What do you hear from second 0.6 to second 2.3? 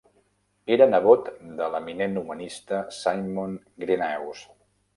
Era nebot de l'eminent